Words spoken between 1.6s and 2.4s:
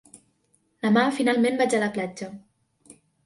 vaig a la platja.